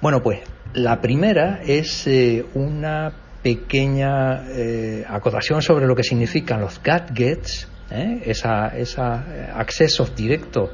[0.00, 0.40] Bueno, pues
[0.74, 8.76] la primera es eh, una pequeña eh, acotación sobre lo que significan los gadgets, esa,
[8.76, 10.70] esa accesos directos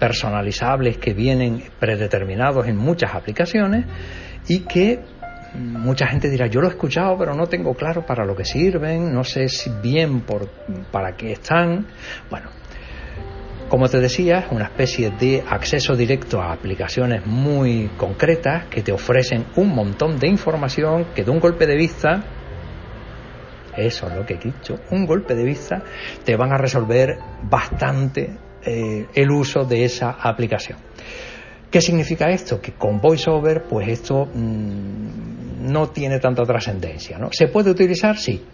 [0.00, 3.84] personalizables que vienen predeterminados en muchas aplicaciones
[4.48, 4.98] y que
[5.54, 9.12] mucha gente dirá, yo lo he escuchado, pero no tengo claro para lo que sirven,
[9.12, 10.48] no sé si bien por,
[10.90, 11.86] para qué están.
[12.30, 12.48] Bueno,
[13.68, 19.44] como te decía, una especie de acceso directo a aplicaciones muy concretas que te ofrecen
[19.56, 22.24] un montón de información que de un golpe de vista,
[23.76, 25.82] eso es lo que he dicho, un golpe de vista,
[26.24, 30.78] te van a resolver bastante eh, el uso de esa aplicación.
[31.70, 32.60] ¿Qué significa esto?
[32.60, 37.18] Que con VoiceOver, pues esto mm, no tiene tanta trascendencia.
[37.18, 37.28] ¿no?
[37.30, 38.16] ¿Se puede utilizar?
[38.18, 38.44] Sí,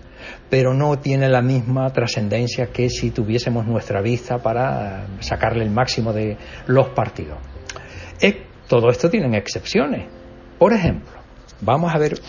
[0.51, 6.13] pero no tiene la misma trascendencia que si tuviésemos nuestra vista para sacarle el máximo
[6.13, 7.39] de los partidos.
[8.21, 10.09] Eh, todo esto tiene excepciones.
[10.59, 11.13] Por ejemplo,
[11.61, 12.21] vamos a ver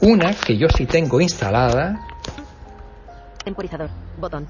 [0.00, 2.00] una que yo sí tengo instalada.
[3.44, 4.46] Temporizador, botón.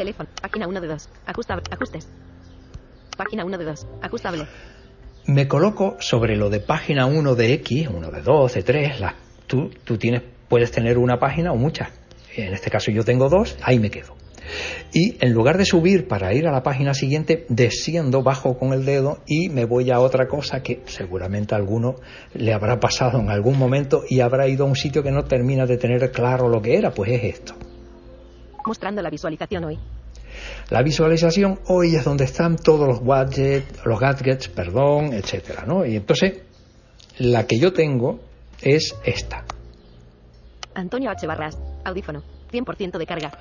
[0.00, 0.30] Teléfono.
[0.40, 1.08] Página 1 de 2.
[1.26, 1.64] Ajustable.
[1.70, 2.08] Ajustes.
[3.18, 3.86] Página 1 de 2.
[4.00, 4.46] Ajustable.
[5.26, 9.00] Me coloco sobre lo de página 1 de X, 1 de 2, de 3.
[9.00, 9.14] La,
[9.46, 11.90] tú, tú tienes, puedes tener una página o muchas.
[12.34, 14.16] En este caso yo tengo dos, ahí me quedo.
[14.90, 18.86] Y en lugar de subir para ir a la página siguiente, desciendo, bajo con el
[18.86, 21.96] dedo y me voy a otra cosa que seguramente a alguno
[22.32, 25.66] le habrá pasado en algún momento y habrá ido a un sitio que no termina
[25.66, 27.54] de tener claro lo que era, pues es esto.
[28.66, 29.78] Mostrando la visualización hoy.
[30.70, 35.84] La visualización hoy es donde están todos los gadgets, los gadgets, perdón, etcétera, ¿no?
[35.84, 36.42] Y entonces
[37.18, 38.20] la que yo tengo
[38.60, 39.44] es esta.
[40.74, 41.26] Antonio H.
[41.26, 42.22] Barras, audífono,
[42.52, 43.32] 100% de carga.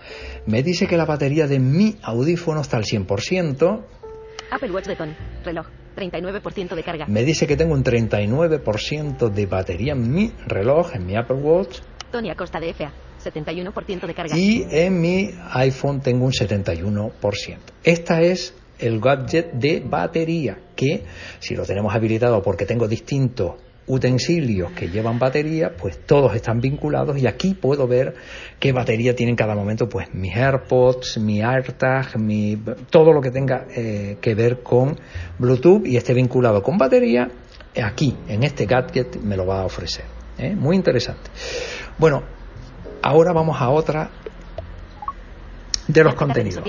[0.46, 3.86] Me dice que la batería de mi audífono está al 100%.
[4.52, 7.06] Apple Watch de Ton, reloj, 39% de carga.
[7.08, 11.82] Me dice que tengo un 39% de batería en mi reloj, en mi Apple Watch.
[12.12, 14.38] Tony Acosta de FA, 71% de carga.
[14.38, 17.58] Y en mi iPhone tengo un 71%.
[17.84, 21.04] Esta es el gadget de batería, que
[21.40, 23.56] si lo tenemos habilitado porque tengo distintos
[23.88, 28.14] utensilios que llevan batería, pues todos están vinculados y aquí puedo ver
[28.60, 32.56] qué batería tiene en cada momento, pues mis AirPods, mi AirTag, mi,
[32.92, 34.96] todo lo que tenga eh, que ver con
[35.40, 37.30] Bluetooth y esté vinculado con batería,
[37.84, 40.06] aquí, en este gadget, me lo va a ofrecer.
[40.38, 40.56] ¿eh?
[40.56, 41.30] Muy interesante.
[41.98, 42.24] Bueno,
[43.02, 44.10] Ahora vamos a otra
[45.90, 46.64] de los contenidos.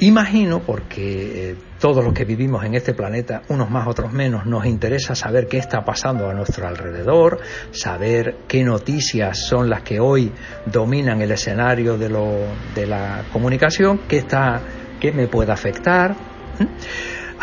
[0.00, 4.66] Imagino, porque eh, todos los que vivimos en este planeta, unos más, otros menos, nos
[4.66, 7.40] interesa saber qué está pasando a nuestro alrededor,
[7.70, 10.32] saber qué noticias son las que hoy
[10.66, 12.28] dominan el escenario de, lo,
[12.74, 14.60] de la comunicación, qué, está,
[15.00, 16.16] qué me puede afectar.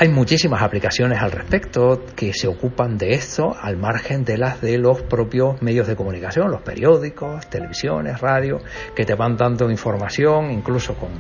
[0.02, 4.80] Hay muchísimas aplicaciones al respecto que se ocupan de esto al margen de las de
[4.80, 8.58] los propios medios de comunicación, los periódicos, televisiones, radio,
[8.96, 11.12] que te van dando información, incluso con,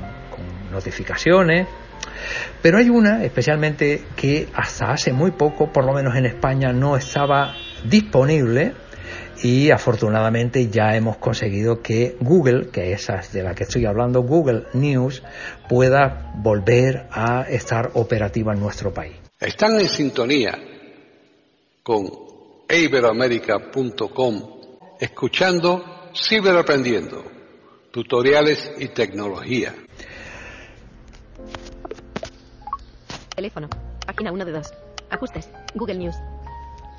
[0.71, 1.67] notificaciones.
[2.63, 6.97] Pero hay una, especialmente, que hasta hace muy poco, por lo menos en España, no
[6.97, 8.73] estaba disponible
[9.43, 14.21] y afortunadamente ya hemos conseguido que Google, que esa es de la que estoy hablando,
[14.21, 15.23] Google News,
[15.67, 19.15] pueda volver a estar operativa en nuestro país.
[19.39, 20.57] Están en sintonía
[21.81, 22.07] con
[22.69, 24.61] iberoamerica.com,
[24.99, 27.23] escuchando Ciberaprendiendo,
[27.91, 29.73] tutoriales y tecnología.
[33.35, 33.69] Teléfono.
[34.05, 34.73] Página 1 de 2.
[35.09, 35.49] Ajustes.
[35.73, 36.15] Google News.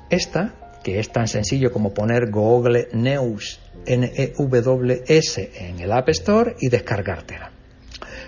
[0.09, 6.69] Esta, que es tan sencillo como poner Google News N-E-W-S en el App Store y
[6.69, 7.51] descargártela.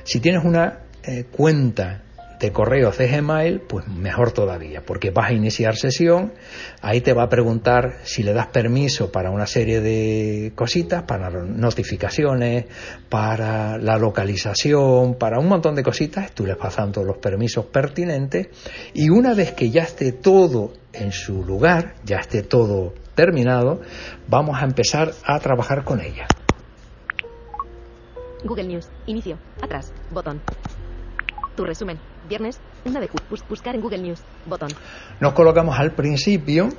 [0.03, 2.04] Si tienes una eh, cuenta
[2.45, 6.33] de correos de Gmail, pues mejor todavía, porque vas a iniciar sesión,
[6.79, 11.31] ahí te va a preguntar si le das permiso para una serie de cositas, para
[11.31, 12.65] notificaciones,
[13.09, 18.49] para la localización, para un montón de cositas, tú les vas dando los permisos pertinentes
[18.93, 23.81] y una vez que ya esté todo en su lugar, ya esté todo terminado,
[24.27, 26.27] vamos a empezar a trabajar con ella.
[28.43, 28.87] Google News.
[29.07, 29.39] Inicio.
[29.63, 29.91] Atrás.
[30.11, 30.39] Botón.
[31.55, 31.97] Tu resumen.
[32.27, 32.59] Viernes.
[32.85, 34.21] Una de bus- buscar en Google News.
[34.45, 34.69] Botón.
[35.19, 36.69] Nos colocamos al principio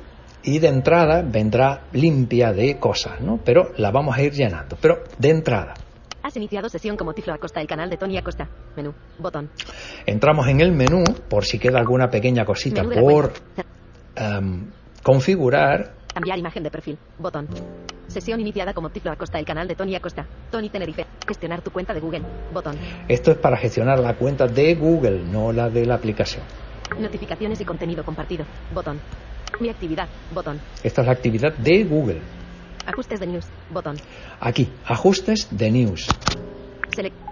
[0.43, 3.39] y de entrada vendrá limpia de cosas, ¿no?
[3.45, 4.77] Pero la vamos a ir llenando.
[4.81, 5.75] Pero de entrada,
[6.23, 8.49] Has iniciado sesión como Tiflo Acosta, el canal de Tony Acosta.
[8.77, 8.93] Menú.
[9.19, 9.49] Botón.
[10.07, 13.33] entramos en el menú por si queda alguna pequeña cosita por
[14.17, 14.67] em,
[15.05, 15.95] configurar.
[16.13, 16.99] Cambiar imagen de perfil.
[17.19, 17.47] Botón.
[18.17, 20.25] Sesión iniciada como Tiflo Acosta, el canal de Tony Acosta.
[20.51, 21.05] Tony Tenerife.
[21.29, 22.23] Gestionar tu cuenta de Google.
[22.51, 22.75] Botón.
[23.09, 26.43] Esto es para gestionar la cuenta de Google, no la de la aplicación.
[26.99, 28.47] Notificaciones y contenido compartido.
[28.73, 28.99] Botón.
[29.61, 30.09] Mi actividad.
[30.33, 30.59] Botón.
[30.83, 32.23] Esta es la actividad de Google.
[32.87, 33.45] Ajustes de news.
[33.71, 33.97] Botón.
[34.41, 36.09] Aquí, ajustes de news.
[36.95, 37.26] Select.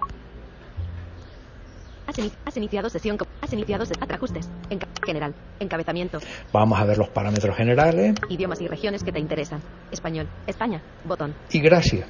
[2.07, 3.17] Has, ini- has iniciado sesión.
[3.41, 4.47] Has iniciado se- ajustes.
[4.69, 5.33] Enca- general.
[5.59, 6.19] Encabezamiento.
[6.53, 9.61] Vamos a ver los parámetros generales Idiomas y regiones que te interesan.
[9.91, 10.27] Español.
[10.47, 10.81] España.
[11.03, 11.33] Botón.
[11.51, 12.07] y gracias.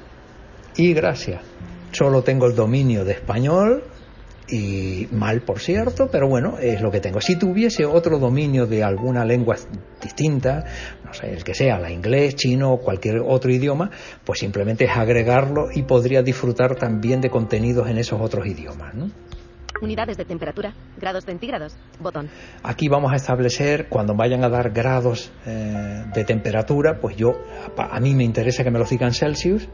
[0.76, 1.40] Y gracias.
[1.92, 3.84] Solo tengo el dominio de español
[4.48, 7.20] y mal, por cierto, pero bueno, es lo que tengo.
[7.20, 9.56] Si tuviese otro dominio de alguna lengua
[10.00, 10.64] distinta,
[11.04, 13.90] no sé, el que sea, la inglés, chino o cualquier otro idioma,
[14.24, 18.94] pues simplemente es agregarlo y podría disfrutar también de contenidos en esos otros idiomas.
[18.94, 19.10] ¿no?
[19.82, 20.72] Unidades de temperatura.
[20.98, 21.76] Grados centígrados.
[22.00, 22.28] Botón.
[22.62, 27.32] Aquí vamos a establecer, cuando vayan a dar grados eh, de temperatura, pues yo,
[27.76, 29.68] a, a mí me interesa que me lo digan Celsius.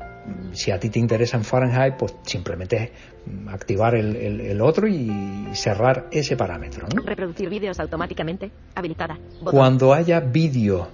[0.52, 2.92] Si a ti te interesa en Fahrenheit, pues simplemente
[3.26, 5.10] mm, activar el, el- el otro y
[5.52, 6.86] cerrar ese parámetro.
[6.94, 7.02] ¿no?
[7.02, 8.50] Reproducir vídeos automáticamente.
[8.74, 9.18] Habilitada.
[9.40, 9.52] Botón.
[9.52, 10.88] Cuando haya vídeo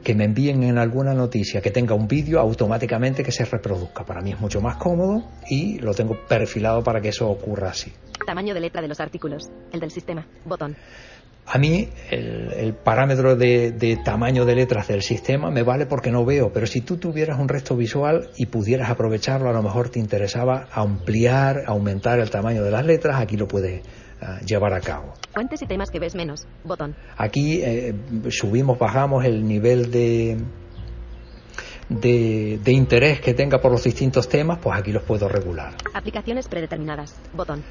[0.00, 4.04] que me envíen en alguna noticia que tenga un vídeo, automáticamente que se reproduzca.
[4.04, 7.92] Para mí es mucho más cómodo y lo tengo perfilado para que eso ocurra así.
[8.26, 9.50] Tamaño de letra de los artículos.
[9.72, 10.26] El del sistema.
[10.44, 10.76] Botón.
[11.44, 16.12] A mí el, el parámetro de, de tamaño de letras del sistema me vale porque
[16.12, 19.88] no veo, pero si tú tuvieras un resto visual y pudieras aprovecharlo, a lo mejor
[19.88, 23.82] te interesaba ampliar, aumentar el tamaño de las letras, aquí lo puedes
[24.44, 25.14] llevar a cabo.
[25.32, 26.46] Fuentes y temas que ves menos.
[26.64, 26.94] Botón.
[27.16, 27.94] Aquí eh,
[28.30, 30.38] subimos, bajamos el nivel de,
[31.88, 35.74] de, de interés que tenga por los distintos temas, pues aquí los puedo regular.
[35.94, 37.14] Aplicaciones predeterminadas.
[37.34, 37.62] Botón.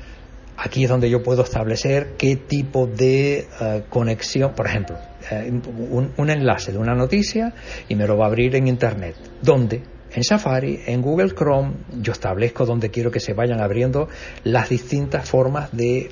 [0.58, 4.98] Aquí es donde yo puedo establecer qué tipo de eh, conexión, por ejemplo,
[5.32, 7.54] eh, un, un enlace de una noticia
[7.88, 9.16] y me lo va a abrir en Internet.
[9.42, 9.82] ¿Dónde?
[10.14, 11.72] En Safari, en Google Chrome,
[12.02, 14.10] yo establezco donde quiero que se vayan abriendo
[14.44, 16.12] las distintas formas de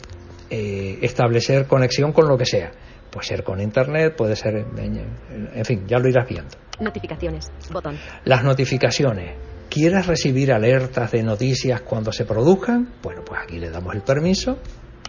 [0.49, 2.71] eh, establecer conexión con lo que sea.
[3.09, 6.55] Puede ser con Internet, puede ser, en, en fin, ya lo irás viendo.
[6.79, 7.47] Notificaciones.
[7.71, 7.97] Botón.
[8.25, 9.35] Las notificaciones.
[9.69, 12.95] ¿Quieres recibir alertas de noticias cuando se produzcan?
[13.03, 14.57] Bueno, pues aquí le damos el permiso.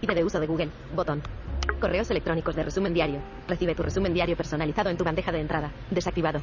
[0.00, 0.70] De uso de Google.
[0.94, 1.22] Botón.
[1.80, 3.20] Correos electrónicos de resumen diario.
[3.46, 5.70] Recibe tu resumen diario personalizado en tu bandeja de entrada.
[5.90, 6.40] Desactivado.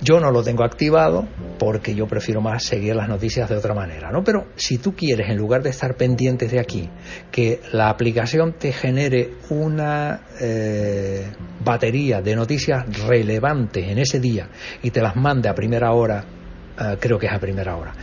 [0.00, 1.26] Yo no lo tengo activado
[1.58, 4.22] porque yo prefiero más seguir las noticias de otra manera, ¿no?
[4.22, 6.88] Pero si tú quieres, en lugar de estar pendientes de aquí,
[7.30, 11.32] que la aplicación te genere una eh,
[11.64, 14.48] batería de noticias relevantes en ese día
[14.82, 16.24] y te las mande a primera hora,
[16.78, 17.94] eh, creo que es a primera hora,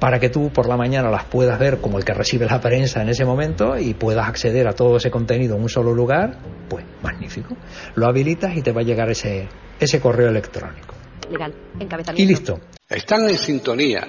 [0.00, 3.02] para que tú por la mañana las puedas ver como el que recibe la prensa
[3.02, 6.38] en ese momento y puedas acceder a todo ese contenido en un solo lugar,
[6.68, 7.54] pues magnífico.
[7.94, 9.46] Lo habilitas y te va a llegar ese,
[9.78, 10.94] ese correo electrónico.
[11.30, 11.54] Legal.
[11.78, 12.22] Encabezamiento.
[12.22, 12.58] Y listo.
[12.88, 14.08] Están en sintonía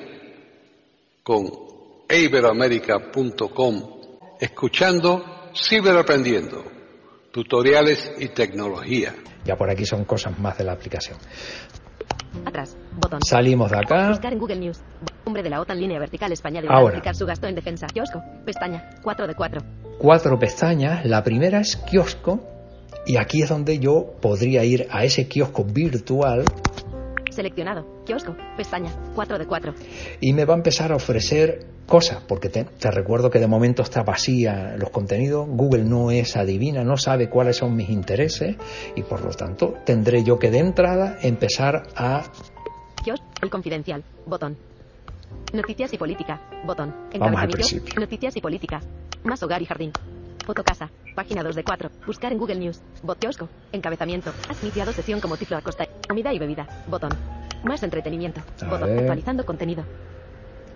[1.21, 1.47] con
[2.09, 4.01] iberoamérica.com
[4.39, 6.63] escuchando Ciberaprendiendo,
[7.31, 9.13] tutoriales y tecnología.
[9.43, 11.17] Ya por aquí son cosas más de la aplicación.
[12.45, 12.75] Atrás.
[12.95, 13.19] Botón.
[13.25, 14.09] Salimos de acá.
[14.09, 14.81] Buscar en Google News.
[15.23, 17.13] Cumbre de la OTAN línea vertical España deberá Ahora.
[17.13, 17.87] su gasto en defensa.
[17.87, 18.21] Kiosco.
[18.45, 18.89] Pestaña.
[19.01, 19.61] 4 de 4.
[19.97, 21.05] Cuatro pestañas.
[21.05, 22.39] La primera es kiosco.
[23.05, 26.45] Y aquí es donde yo podría ir a ese kiosco virtual
[27.31, 27.85] Seleccionado.
[28.11, 28.35] Kiosco.
[28.57, 28.91] Pestaña.
[29.15, 29.73] 4 de 4.
[30.19, 33.83] y me va a empezar a ofrecer cosas, porque te, te recuerdo que de momento
[33.83, 38.57] está vacía los contenidos, Google no es adivina, no sabe cuáles son mis intereses
[38.95, 42.23] y por lo tanto tendré yo que de entrada empezar a...
[43.01, 43.25] Kiosco.
[43.41, 44.03] El confidencial.
[44.25, 44.57] Botón.
[45.53, 46.41] Noticias y política.
[46.65, 46.93] Botón.
[47.17, 47.95] Vamos al principio.
[47.97, 48.81] Noticias y política.
[49.23, 49.93] Más hogar y jardín.
[50.45, 50.89] Foto casa.
[51.15, 51.89] Página 2 de 4.
[52.05, 52.81] Buscar en Google News.
[53.03, 53.47] Bot kiosco.
[53.71, 54.33] Encabezamiento.
[54.49, 55.85] Has iniciado sesión como Tiflo Acosta.
[56.07, 56.67] Comida y bebida.
[56.87, 57.11] Botón.
[57.63, 58.41] Más entretenimiento.
[58.61, 58.97] A Botón.
[58.97, 59.83] Actualizando contenido.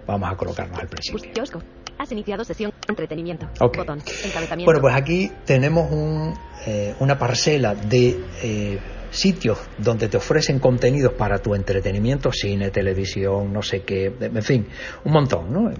[0.05, 1.31] Vamos a colocarnos al principio.
[1.33, 1.61] kiosco.
[1.97, 2.71] Has iniciado sesión.
[2.87, 3.47] Entretenimiento.
[3.59, 3.77] Ok.
[3.77, 3.99] Botón.
[4.23, 4.65] Encabezamiento.
[4.65, 6.33] Bueno, pues aquí tenemos un,
[6.67, 8.79] eh, una parcela de eh,
[9.15, 14.67] sitios donde te ofrecen contenidos para tu entretenimiento, cine, televisión, no sé qué, en fin,
[15.05, 15.71] un montón, ¿no?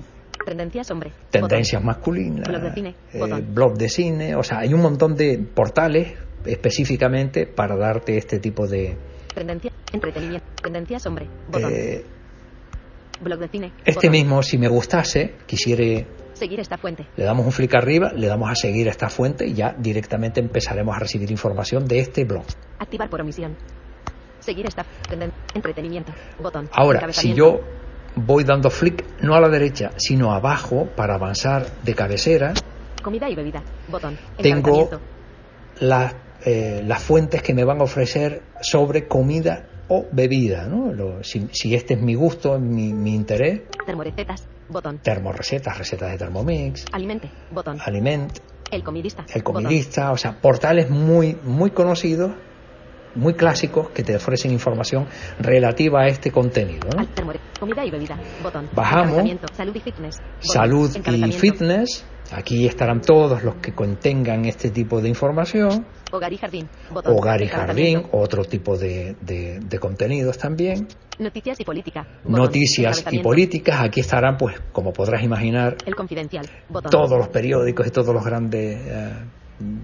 [0.45, 1.12] Tendencias hombre.
[1.29, 5.39] Tendencias masculinas, Blog de cine, eh, blog de cine, o sea, hay un montón de
[5.39, 6.13] portales
[6.45, 8.95] específicamente para darte este tipo de...
[9.35, 9.71] Tendencia.
[9.93, 10.47] Entretenimiento.
[10.63, 11.27] Tendencias hombre.
[11.51, 11.71] Botón.
[11.73, 12.03] eh,
[13.21, 13.71] Blog de cine.
[13.85, 14.11] este botón.
[14.11, 17.07] mismo, si me gustase, quisiera Seguir esta fuente.
[17.15, 20.93] Le damos un flick arriba, le damos a seguir esta fuente y ya directamente empezaremos
[20.93, 22.43] a recibir información de este blog.
[22.79, 23.55] Activar por omisión.
[24.39, 24.85] Seguir esta.
[25.53, 26.11] entretenimiento.
[26.41, 26.67] Botón.
[26.73, 27.61] Ahora, si yo
[28.15, 32.53] voy dando flick no a la derecha, sino abajo para avanzar de cabecera,
[33.01, 33.61] Comida y bebida.
[33.87, 34.17] Botón.
[34.41, 34.89] Tengo-
[35.79, 36.15] las,
[36.45, 40.67] eh, las fuentes que me van a ofrecer sobre comida o bebida.
[40.67, 40.91] ¿no?
[40.93, 44.47] Lo- si, si este es mi gusto, mi, mi interés, Termorecetas.
[44.67, 44.97] Botón.
[44.99, 47.29] termorecetas, recetas de Thermomix, Alimente.
[47.51, 47.77] Botón.
[47.85, 48.31] Aliment,
[48.71, 49.23] El comidista.
[49.33, 49.63] el Botón.
[49.63, 52.31] comidista, o sea, portales muy, muy conocidos,
[53.13, 55.07] muy clásicos que te ofrecen información
[55.39, 56.89] relativa a este contenido.
[57.59, 58.17] Comida y bebida.
[58.43, 58.67] Botón.
[58.73, 59.23] Bajamos.
[59.53, 60.17] Salud y fitness.
[60.17, 60.39] Botón.
[60.41, 60.97] Salud
[61.27, 62.05] y fitness.
[62.32, 65.86] Aquí estarán todos los que contengan este tipo de información.
[66.12, 66.67] Hogar y jardín.
[66.91, 67.13] Botón.
[67.17, 70.88] Hogar y jardín, otro tipo de, de- de contenidos también.
[71.20, 72.05] Noticias y política.
[72.24, 72.41] Botón.
[72.41, 73.82] Noticias y políticas.
[73.82, 76.46] Aquí estarán, pues, como podrás imaginar, El confidencial.
[76.70, 76.89] Botón.
[76.91, 79.13] todos los periódicos y todos los grandes eh,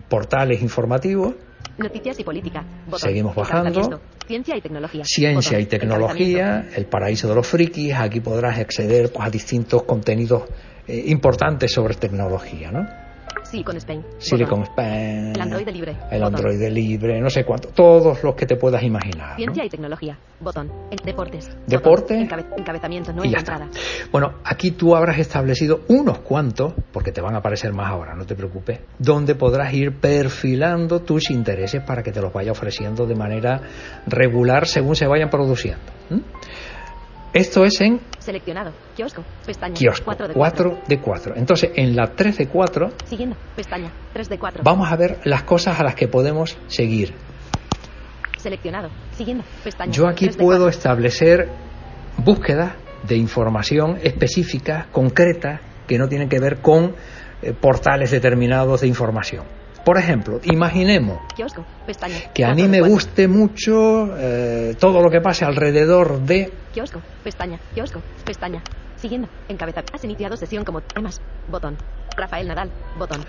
[0.09, 1.33] portales informativos.
[1.77, 2.63] Noticias y política.
[2.85, 2.99] Botón.
[2.99, 4.01] Seguimos bajando.
[4.27, 5.03] Ciencia y tecnología.
[5.05, 5.61] Ciencia Botón.
[5.61, 7.93] y tecnología, el paraíso de los frikis.
[7.93, 10.43] Aquí podrás acceder pues, a distintos contenidos
[10.87, 13.00] eh, importantes sobre tecnología, ¿no?
[13.51, 14.03] Silicon Spain.
[14.17, 14.63] Silicon.
[14.63, 15.97] Spain, El Android libre.
[16.09, 16.23] el.
[16.23, 19.31] Android libre, no sé cuánto, todos los que te puedas imaginar.
[19.31, 19.35] ¿no?
[19.35, 20.17] Ciencia y tecnología.
[20.39, 20.71] Botón.
[20.89, 21.49] En- Deportes.
[21.67, 22.15] Deporte.
[22.15, 23.67] Encabe- encabezamiento no Y ya está.
[24.11, 28.25] Bueno, aquí tú habrás establecido unos cuantos, porque te van a aparecer más ahora, no
[28.25, 33.15] te preocupes, donde podrás ir perfilando tus intereses para que te los vaya ofreciendo de
[33.15, 33.61] manera
[34.07, 35.81] regular según se vayan produciendo.
[37.33, 38.71] Esto es en Seleccionado.
[38.95, 39.23] Kiosco.
[39.45, 39.73] Pestaña.
[39.73, 40.69] kiosco 4 de 4.
[40.69, 41.33] 4 de 4.
[41.35, 43.35] Entonces, en la 3 de 4 Siguiendo.
[43.55, 43.91] Pestaña.
[44.13, 44.63] 3 de 4.
[44.63, 47.13] vamos a ver las cosas a las que podemos seguir.
[48.37, 48.89] Seleccionado.
[49.11, 49.43] Siguiendo.
[49.63, 49.91] Pestaña.
[49.91, 50.77] Yo aquí 3 de puedo 4.
[50.77, 51.49] establecer
[52.17, 52.73] búsquedas
[53.03, 56.95] de información específica, concreta, que no tienen que ver con
[57.41, 59.60] eh, portales determinados de información.
[59.85, 61.17] Por ejemplo, imaginemos
[62.33, 62.93] que a 4 mí me 4.
[62.93, 67.01] guste mucho eh, todo lo que pase alrededor de Kiosco.
[67.23, 67.59] Pestaña.
[67.73, 68.01] Kiosco.
[68.25, 68.61] Pestaña.
[68.95, 69.27] Siguiendo.
[69.49, 69.81] Encabeza.
[69.93, 71.19] Has iniciado sesión como temas.
[71.49, 71.75] Botón.
[72.15, 72.69] Rafael Nadal.
[72.97, 73.25] Botón.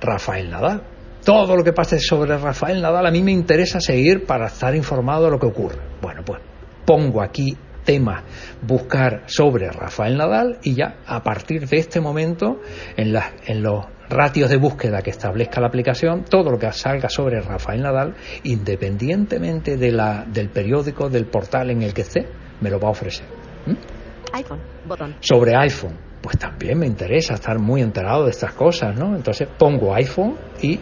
[0.00, 0.82] Rafael Nadal.
[1.24, 5.24] Todo lo que pase sobre Rafael Nadal a mí me interesa seguir para estar informado
[5.24, 5.78] de lo que ocurre.
[6.00, 6.40] Bueno, pues
[6.86, 8.22] pongo aquí tema
[8.62, 12.60] buscar sobre Rafael Nadal y ya a partir de este momento
[12.96, 17.08] en, las- en los ratios de búsqueda que establezca la aplicación, todo lo que salga
[17.08, 22.26] sobre Rafael Nadal, independientemente de la, del periódico, del portal en el que esté,
[22.60, 23.26] me lo va a ofrecer.
[23.66, 23.74] ¿Mm?
[24.32, 24.60] iPhone.
[24.86, 25.14] Botón.
[25.20, 29.14] sobre iPhone, pues también me interesa estar muy enterado de estas cosas, ¿no?
[29.14, 30.78] Entonces pongo iPhone y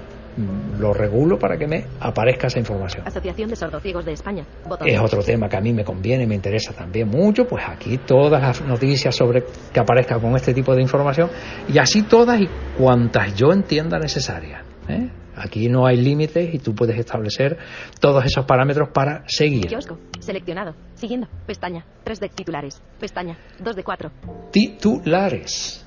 [0.78, 3.06] lo regulo para que me aparezca esa información.
[3.06, 4.44] Asociación de Sordociegos de España.
[4.68, 4.88] Botón.
[4.88, 8.42] Es otro tema que a mí me conviene, me interesa también mucho, pues aquí todas
[8.42, 11.30] las noticias sobre que aparezca con este tipo de información
[11.68, 14.62] y así todas y cuantas yo entienda necesarias.
[14.88, 15.10] ¿eh?
[15.36, 17.58] Aquí no hay límites y tú puedes establecer
[18.00, 19.66] todos esos parámetros para seguir.
[19.66, 19.98] Kiosco.
[20.18, 20.74] Seleccionado.
[20.94, 21.28] Siguiendo.
[21.46, 21.84] Pestaña.
[22.04, 22.82] 3 de titulares.
[22.98, 23.38] Pestaña.
[23.60, 24.10] 2 de 4.
[24.50, 25.85] Titulares.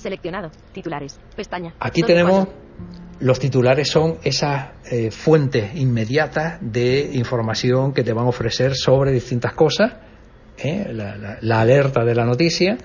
[0.00, 0.50] Seleccionado.
[0.72, 1.18] Titulares.
[1.36, 1.74] Pestaña.
[1.80, 2.54] Aquí 2 de tenemos 4.
[3.20, 9.12] los titulares son esas eh, fuentes inmediatas de información que te van a ofrecer sobre
[9.12, 9.92] distintas cosas,
[10.58, 10.88] ¿eh?
[10.92, 12.76] la, la- la alerta de la noticia.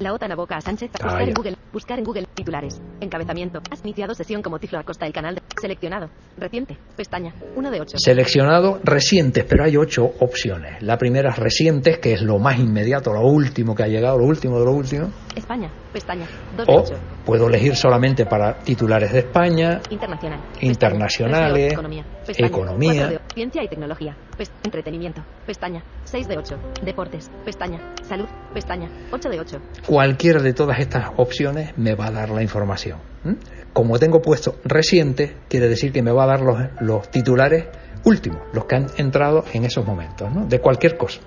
[0.00, 1.56] La OTAN aboca a Sánchez a Ah, buscar en Google.
[1.72, 2.26] Buscar en Google.
[2.34, 2.80] Titulares.
[3.00, 3.60] Encabezamiento.
[3.70, 5.36] Has iniciado sesión como Tiflo Acosta el canal.
[5.36, 6.10] de- Seleccionado.
[6.36, 6.76] Reciente.
[6.96, 7.32] Pestaña.
[7.54, 7.96] 1 de 8.
[7.98, 10.82] Seleccionado recientes, pero hay ocho opciones.
[10.82, 14.24] La primera es recientes, que es lo más inmediato, lo último que ha llegado, lo
[14.24, 15.10] último de lo último.
[15.36, 15.70] España.
[15.92, 16.26] Pestaña.
[16.56, 16.94] 2 de O 8.
[17.24, 20.40] puedo elegir solamente para titulares de España, Internacional.
[20.60, 21.54] Internacionales, Pestaña.
[21.54, 21.72] 3 de 8.
[21.74, 22.04] Economía.
[22.26, 22.48] Pestaña.
[22.48, 22.92] economía.
[22.94, 23.24] 4 de 8.
[23.34, 24.16] Ciencia y tecnología.
[24.36, 25.22] Pes- entretenimiento.
[25.46, 25.82] Pestaña.
[26.04, 26.56] 6 de 8.
[26.84, 27.30] Deportes.
[27.44, 27.80] Pestaña.
[28.02, 28.26] Salud.
[28.52, 28.88] Pestaña.
[29.12, 29.58] 8 de 8.
[29.86, 32.98] cualquiera de todas estas opciones me va a dar la información.
[33.24, 33.36] ¿m?
[33.72, 37.66] Como tengo puesto reciente, quiere decir que me va a dar los, los titulares
[38.04, 40.46] últimos, los que han entrado en esos momentos, ¿no?
[40.46, 41.20] de cualquier cosa.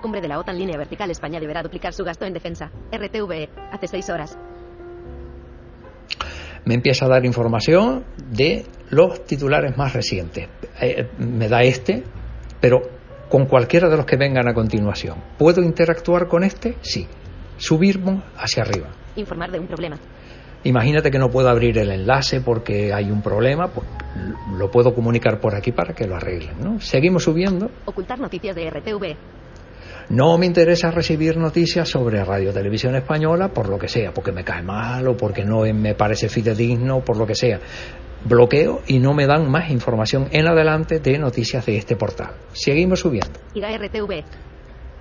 [0.00, 1.10] Cumbre de la OTAN línea vertical.
[1.10, 2.70] España deberá duplicar su gasto en defensa.
[2.92, 3.48] RTVE.
[3.72, 4.38] Hace 6 horas.
[6.64, 10.48] me empieza a dar información de los titulares más recientes.
[10.80, 12.02] Eh, me da este,
[12.60, 12.80] pero
[13.28, 15.16] con cualquiera de los que vengan a continuación.
[15.38, 16.76] ¿Puedo interactuar con este?
[16.80, 17.06] Sí.
[17.56, 18.88] Subirme hacia arriba.
[19.14, 19.96] Informar de un problema.
[20.64, 23.86] Imagínate que no puedo abrir el enlace porque hay un problema, pues
[24.58, 26.56] lo puedo comunicar por aquí para que lo arreglen.
[26.60, 26.80] ¿no?
[26.80, 27.70] Seguimos subiendo.
[27.84, 29.16] Ocultar noticias de RTV.
[30.08, 34.44] No me interesa recibir noticias sobre Radio Televisión Española por lo que sea, porque me
[34.44, 37.58] cae mal o porque no me parece fidedigno, por lo que sea.
[38.24, 42.34] Bloqueo y no me dan más información en adelante de noticias de este portal.
[42.52, 43.40] Seguimos subiendo.
[43.54, 44.24] Ir a RTV.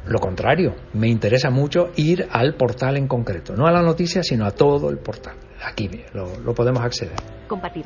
[0.08, 4.46] Lo contrario, me interesa mucho ir al portal en concreto, no a la noticia, sino
[4.46, 5.36] a todo el portal.
[5.64, 7.16] Aquí lo, lo podemos acceder.
[7.48, 7.86] Compartir.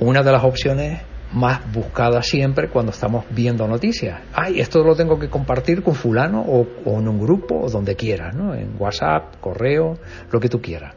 [0.00, 1.00] Una de las opciones
[1.32, 4.20] más buscada siempre cuando estamos viendo noticias.
[4.32, 7.96] Ay, esto lo tengo que compartir con fulano o, o en un grupo o donde
[7.96, 8.54] quieras, ¿no?
[8.54, 9.98] En WhatsApp, correo,
[10.30, 10.94] lo que tú quieras.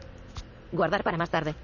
[0.72, 1.54] Guardar para más tarde.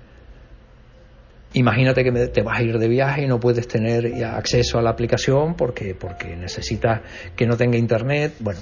[1.54, 4.90] Imagínate que te vas a ir de viaje y no puedes tener acceso a la
[4.90, 7.00] aplicación porque, porque necesitas
[7.34, 8.34] que no tenga internet.
[8.40, 8.60] Bueno,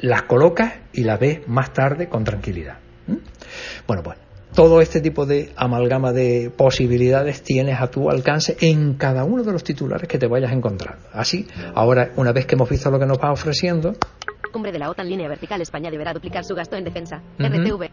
[0.00, 2.78] las colocas y las ves más tarde con tranquilidad.
[3.06, 3.18] ¿m?
[3.86, 4.18] Bueno, pues
[4.60, 9.52] todo este tipo de amalgama de posibilidades tienes a tu alcance en cada uno de
[9.52, 11.02] los titulares que te vayas encontrando.
[11.14, 13.94] Así, ahora, una vez que hemos visto lo que nos va ofreciendo,
[14.52, 17.22] Cumbre de la OTAN línea vertical España deberá duplicar su gasto en defensa.
[17.38, 17.48] Ujú.
[17.48, 17.88] RTV.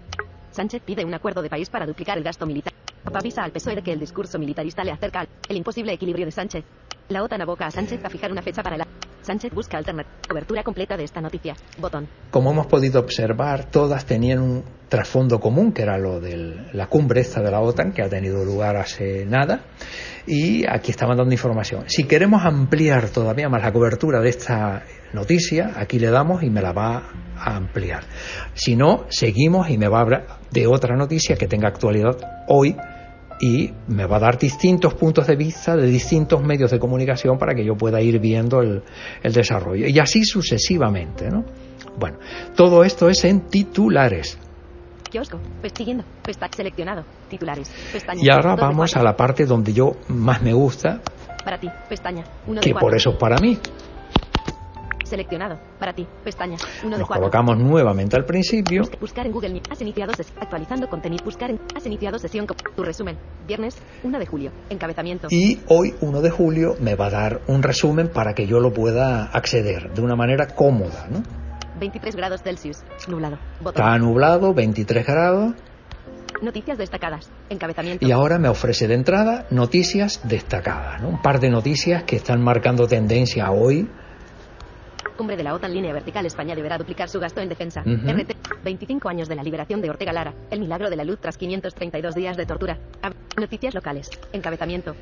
[0.51, 2.73] Sánchez pide un acuerdo de país para duplicar el gasto militar.
[3.13, 6.33] Avisa al PSOE de que el discurso militarista le acerca al el imposible equilibrio de
[6.33, 6.65] Sánchez.
[7.07, 8.85] La OTAN aboca a Sánchez a fijar una fecha para la
[9.21, 10.15] Sánchez busca alternativa.
[10.27, 11.55] Cobertura completa de esta noticia.
[11.79, 12.07] Botón.
[12.31, 17.21] como hemos podido observar, todas tenían un trasfondo común, que era lo de la cumbre
[17.21, 19.65] esta de la OTAN, que ha tenido lugar hace nada,
[20.25, 21.83] y aquí estaban dando información.
[21.87, 24.83] Si queremos ampliar todavía más la cobertura de esta
[25.13, 28.03] noticia, aquí le damos y me la va a ampliar.
[28.53, 32.75] Si no, seguimos y me va a hablar de otra noticia que tenga actualidad hoy
[33.39, 37.53] y me va a dar distintos puntos de vista de distintos medios de comunicación para
[37.53, 38.83] que yo pueda ir viendo el,
[39.21, 39.87] el desarrollo.
[39.87, 41.45] Y así sucesivamente, ¿no?
[41.99, 42.17] Bueno,
[42.55, 44.37] todo esto es en titulares.
[45.09, 45.39] Kiosco.
[45.61, 46.03] Pues siguiendo.
[46.23, 47.03] Pestaña seleccionado.
[47.29, 47.71] Titulares.
[47.91, 48.21] Pestaña.
[48.23, 51.01] Y ahora vamos a la parte donde yo más me gusta,
[51.43, 51.69] Para ti.
[51.87, 52.23] Pestaña.
[52.45, 53.57] Uno que de por eso es para mí.
[55.07, 55.59] Seleccionado.
[55.79, 56.05] Para ti.
[56.23, 56.57] Pestaña.
[56.83, 57.23] Uno de Nos cuatro.
[57.23, 58.81] colocamos nuevamente al principio.
[58.81, 59.61] Busca- Buscar en Google.
[59.71, 60.37] Has iniciado sesión.
[60.41, 61.23] Actualizando contenido.
[61.23, 61.59] Buscar en.
[61.75, 62.45] Has iniciado sesión.
[62.45, 63.17] con- Tu resumen.
[63.47, 64.51] Viernes 1 de julio.
[64.69, 65.27] Encabezamiento.
[65.31, 68.73] Y hoy, 1 de julio, me va a dar un resumen para que yo lo
[68.73, 71.07] pueda acceder de una manera cómoda.
[71.09, 71.23] ¿no?
[71.79, 72.83] 23 grados Celsius.
[73.07, 73.37] Nublado.
[73.61, 73.81] Botón.
[73.83, 75.53] Está nublado, 23 grados.
[76.41, 77.31] Noticias destacadas.
[77.49, 78.05] Encabezamiento.
[78.05, 81.09] Y ahora me ofrece de entrada noticias destacadas, ¿no?
[81.09, 83.89] un par de noticias que están marcando tendencia hoy.
[85.17, 86.25] Cumbre de la OTAN línea vertical.
[86.25, 87.81] España deberá duplicar su gasto en defensa.
[87.81, 88.35] RT.
[88.63, 90.33] 25 años de la liberación de Ortega Lara.
[90.51, 92.77] El milagro de la luz tras 532 días de tortura.
[93.01, 94.09] Ab- Noticias locales.
[94.31, 94.95] Encabezamiento.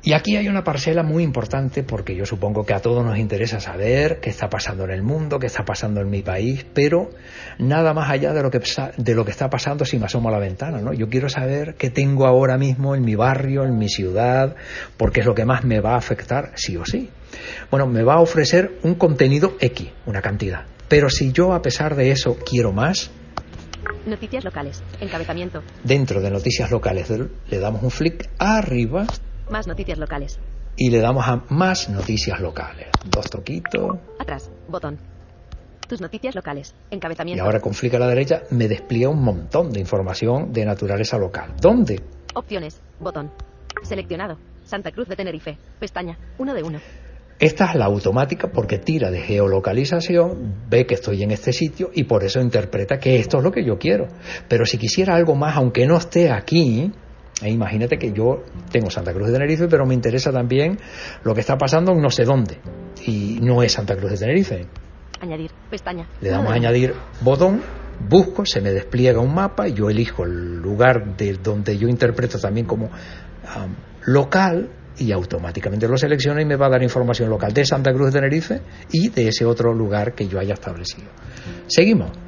[0.00, 3.58] Y aquí hay una parcela muy importante porque yo supongo que a todos nos interesa
[3.58, 7.10] saber qué está pasando en el mundo, qué está pasando en mi país, pero
[7.58, 8.60] nada más allá de lo que,
[8.96, 10.80] de lo que está pasando si me asomo a la ventana.
[10.80, 10.92] ¿no?
[10.92, 14.54] Yo quiero saber qué tengo ahora mismo en mi barrio, en mi ciudad,
[14.96, 17.10] porque es lo que más me va a afectar sí o sí.
[17.70, 20.64] Bueno, me va a ofrecer un contenido X, una cantidad.
[20.88, 23.10] Pero si yo a pesar de eso quiero más,
[24.06, 24.82] Noticias locales.
[25.00, 25.62] Encabezamiento.
[25.84, 29.06] dentro de noticias locales le damos un flick arriba
[29.50, 30.38] Más noticias locales.
[30.76, 32.86] y le damos a más noticias locales.
[33.04, 33.98] Dos toquitos.
[34.18, 34.50] Atrás.
[34.68, 34.98] Botón.
[35.88, 36.74] Tus noticias locales.
[36.90, 37.44] Y Encabezamiento.
[37.44, 41.54] ahora con flick a la derecha me despliega un montón de información de naturaleza local.
[41.60, 42.00] ¿Dónde?
[42.34, 42.80] Opciones.
[43.00, 43.30] Botón.
[43.82, 44.38] Seleccionado.
[44.64, 45.56] Santa Cruz de Tenerife.
[45.80, 46.18] Pestaña.
[46.38, 46.80] 1 de 1.
[47.38, 52.02] Esta es la automática porque tira de geolocalización, ve que estoy en este sitio y
[52.04, 54.08] por eso interpreta que esto es lo que yo quiero.
[54.48, 56.92] Pero si quisiera algo más, aunque no esté aquí,
[57.40, 60.78] e imagínate que yo tengo Santa Cruz de Tenerife, pero me interesa también
[61.22, 62.58] lo que está pasando en no sé dónde.
[63.06, 64.66] Y no es Santa Cruz de Tenerife.
[65.20, 65.52] Añadir.
[65.70, 66.08] Pestaña.
[66.20, 67.62] Le damos a añadir botón,
[68.08, 72.38] busco, se me despliega un mapa y yo elijo el lugar de donde yo interpreto
[72.40, 72.90] también como
[73.46, 77.92] am, local y automáticamente lo selecciona y me va a dar información local de Santa
[77.92, 78.60] Cruz de Tenerife
[78.92, 81.08] y de ese otro lugar que yo haya establecido.
[81.66, 82.27] Seguimos.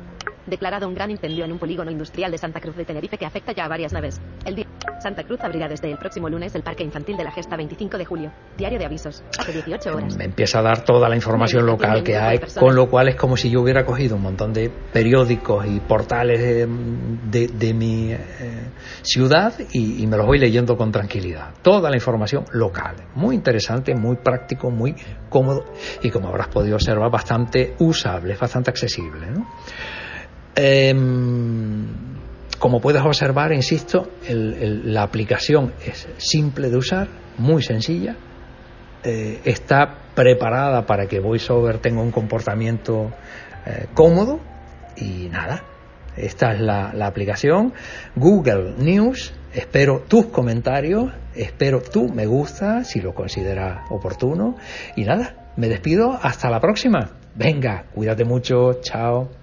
[0.50, 3.52] Declarado un gran incendio en un polígono industrial de Santa Cruz de Tenerife que afecta
[3.52, 4.20] ya a varias naves.
[4.44, 4.66] El día.
[5.00, 8.04] Santa Cruz abrirá desde el próximo lunes el Parque Infantil de la Gesta 25 de
[8.04, 8.32] julio.
[8.58, 9.22] Diario de avisos.
[9.38, 10.16] Hace 18 horas.
[10.16, 13.36] Me empieza a dar toda la información local que hay, con lo cual es como
[13.36, 16.66] si yo hubiera cogido un montón de periódicos y portales de,
[17.30, 18.18] de- de mi eh,
[19.02, 21.54] ciudad y, y me los voy leyendo con tranquilidad.
[21.62, 22.96] Toda la información local.
[23.14, 24.94] Muy interesante, muy práctico, muy
[25.28, 25.64] cómodo
[26.02, 29.28] y como habrás podido observar, bastante usable, bastante accesible.
[29.30, 29.46] ¿no?
[30.54, 31.86] Em,
[32.58, 37.08] como puedes observar, insisto, la aplicación es simple de usar,
[37.38, 38.16] muy sencilla,
[39.02, 43.10] eh, está preparada para que VoiceOver tenga un comportamiento
[43.66, 44.40] eh, cómodo
[44.96, 45.64] y nada.
[46.16, 47.72] Esta es la, la aplicación.
[48.16, 49.32] Google News.
[49.54, 54.56] Espero tus comentarios, espero tu me gusta si lo consideras oportuno.
[54.96, 56.18] Y nada, me despido.
[56.20, 57.16] Hasta la próxima.
[57.34, 58.80] Venga, cuídate mucho.
[58.82, 59.39] Chao.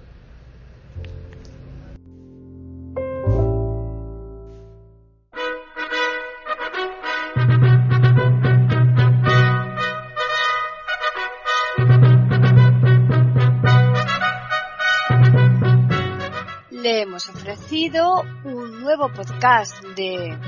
[17.28, 20.38] Hemos ofrecido un nuevo podcast de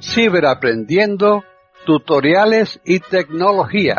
[0.00, 1.44] Ciberaprendiendo,
[1.86, 3.96] tutoriales y tecnología,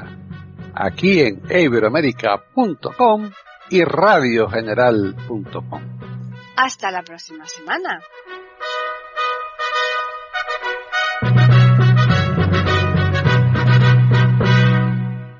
[0.73, 3.31] aquí en iberoamerica.com
[3.69, 5.99] y radiogeneral.com.
[6.55, 8.01] Hasta la próxima semana.